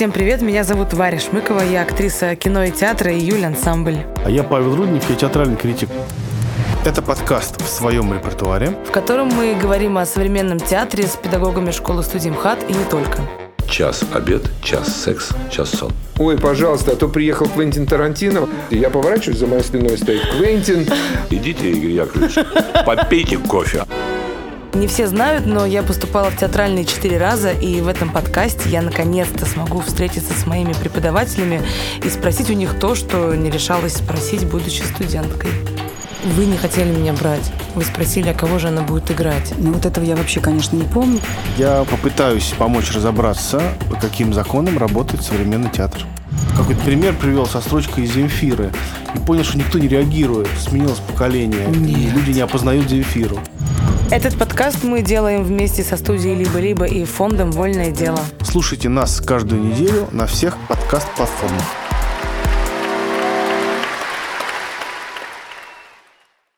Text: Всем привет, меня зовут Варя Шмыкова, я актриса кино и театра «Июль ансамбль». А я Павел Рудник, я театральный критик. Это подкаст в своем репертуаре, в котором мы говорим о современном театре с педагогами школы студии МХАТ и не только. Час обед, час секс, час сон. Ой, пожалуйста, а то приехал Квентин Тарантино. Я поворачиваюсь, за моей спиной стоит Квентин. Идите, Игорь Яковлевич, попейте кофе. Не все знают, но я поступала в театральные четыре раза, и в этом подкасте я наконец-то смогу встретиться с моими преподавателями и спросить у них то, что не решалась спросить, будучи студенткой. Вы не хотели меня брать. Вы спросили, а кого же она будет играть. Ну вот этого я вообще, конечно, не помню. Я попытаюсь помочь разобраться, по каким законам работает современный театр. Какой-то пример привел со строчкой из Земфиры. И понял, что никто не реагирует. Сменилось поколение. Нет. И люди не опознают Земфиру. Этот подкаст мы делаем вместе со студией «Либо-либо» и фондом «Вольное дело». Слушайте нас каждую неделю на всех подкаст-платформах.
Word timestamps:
Всем 0.00 0.12
привет, 0.12 0.40
меня 0.40 0.64
зовут 0.64 0.94
Варя 0.94 1.18
Шмыкова, 1.18 1.60
я 1.60 1.82
актриса 1.82 2.34
кино 2.34 2.64
и 2.64 2.70
театра 2.70 3.12
«Июль 3.12 3.44
ансамбль». 3.44 3.98
А 4.24 4.30
я 4.30 4.42
Павел 4.42 4.74
Рудник, 4.74 5.02
я 5.10 5.14
театральный 5.14 5.58
критик. 5.58 5.90
Это 6.86 7.02
подкаст 7.02 7.60
в 7.60 7.68
своем 7.68 8.10
репертуаре, 8.14 8.74
в 8.88 8.92
котором 8.92 9.28
мы 9.28 9.54
говорим 9.60 9.98
о 9.98 10.06
современном 10.06 10.58
театре 10.58 11.06
с 11.06 11.16
педагогами 11.16 11.70
школы 11.70 12.02
студии 12.02 12.30
МХАТ 12.30 12.70
и 12.70 12.72
не 12.72 12.84
только. 12.84 13.18
Час 13.68 14.02
обед, 14.14 14.50
час 14.62 14.88
секс, 14.88 15.32
час 15.50 15.68
сон. 15.68 15.92
Ой, 16.18 16.38
пожалуйста, 16.38 16.92
а 16.92 16.96
то 16.96 17.06
приехал 17.06 17.46
Квентин 17.46 17.86
Тарантино. 17.86 18.48
Я 18.70 18.88
поворачиваюсь, 18.88 19.38
за 19.38 19.48
моей 19.48 19.62
спиной 19.62 19.98
стоит 19.98 20.22
Квентин. 20.30 20.86
Идите, 21.28 21.72
Игорь 21.72 21.90
Яковлевич, 21.90 22.36
попейте 22.86 23.36
кофе. 23.36 23.84
Не 24.74 24.86
все 24.86 25.08
знают, 25.08 25.46
но 25.46 25.66
я 25.66 25.82
поступала 25.82 26.30
в 26.30 26.36
театральные 26.36 26.84
четыре 26.84 27.18
раза, 27.18 27.50
и 27.50 27.80
в 27.80 27.88
этом 27.88 28.10
подкасте 28.10 28.70
я 28.70 28.82
наконец-то 28.82 29.44
смогу 29.44 29.80
встретиться 29.80 30.32
с 30.32 30.46
моими 30.46 30.72
преподавателями 30.72 31.60
и 32.04 32.08
спросить 32.08 32.50
у 32.50 32.52
них 32.52 32.78
то, 32.78 32.94
что 32.94 33.34
не 33.34 33.50
решалась 33.50 33.94
спросить, 33.94 34.46
будучи 34.46 34.82
студенткой. 34.82 35.50
Вы 36.36 36.46
не 36.46 36.56
хотели 36.56 36.90
меня 36.90 37.14
брать. 37.14 37.50
Вы 37.74 37.82
спросили, 37.82 38.28
а 38.28 38.34
кого 38.34 38.58
же 38.58 38.68
она 38.68 38.82
будет 38.82 39.10
играть. 39.10 39.54
Ну 39.58 39.72
вот 39.72 39.86
этого 39.86 40.04
я 40.04 40.14
вообще, 40.14 40.38
конечно, 40.40 40.76
не 40.76 40.84
помню. 40.84 41.18
Я 41.56 41.84
попытаюсь 41.90 42.52
помочь 42.56 42.92
разобраться, 42.92 43.60
по 43.88 43.96
каким 43.96 44.32
законам 44.32 44.78
работает 44.78 45.24
современный 45.24 45.70
театр. 45.70 46.04
Какой-то 46.56 46.80
пример 46.82 47.14
привел 47.14 47.46
со 47.46 47.60
строчкой 47.60 48.04
из 48.04 48.12
Земфиры. 48.12 48.70
И 49.14 49.18
понял, 49.18 49.44
что 49.44 49.58
никто 49.58 49.78
не 49.78 49.88
реагирует. 49.88 50.48
Сменилось 50.60 50.98
поколение. 50.98 51.66
Нет. 51.68 51.98
И 51.98 52.10
люди 52.10 52.30
не 52.32 52.40
опознают 52.40 52.88
Земфиру. 52.88 53.40
Этот 54.10 54.36
подкаст 54.36 54.82
мы 54.82 55.02
делаем 55.02 55.44
вместе 55.44 55.84
со 55.84 55.96
студией 55.96 56.34
«Либо-либо» 56.34 56.84
и 56.84 57.04
фондом 57.04 57.52
«Вольное 57.52 57.92
дело». 57.92 58.18
Слушайте 58.42 58.88
нас 58.88 59.20
каждую 59.20 59.62
неделю 59.62 60.08
на 60.10 60.26
всех 60.26 60.56
подкаст-платформах. 60.66 61.62